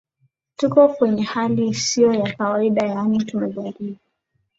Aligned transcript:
tuko 0.57 0.87
kwenye 0.89 1.23
hali 1.23 1.67
isiyo 1.67 2.13
ya 2.13 2.33
kawaida 2.35 2.85
yaani 2.85 3.25
tumejaribu 3.25 3.97